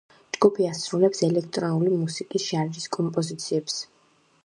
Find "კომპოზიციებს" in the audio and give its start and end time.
2.99-3.79